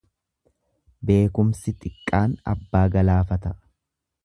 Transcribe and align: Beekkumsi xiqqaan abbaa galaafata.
Beekkumsi 1.09 1.75
xiqqaan 1.83 2.35
abbaa 2.55 2.85
galaafata. 2.99 3.55